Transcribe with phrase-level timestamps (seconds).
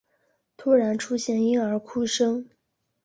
[0.57, 2.49] 突然出现婴儿哭声